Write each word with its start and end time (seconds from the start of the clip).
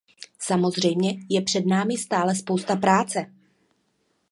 Samozřejmě 0.39 1.17
je 1.29 1.41
před 1.41 1.65
námi 1.65 1.97
stále 1.97 2.35
spousta 2.35 2.75
práce. 2.75 3.25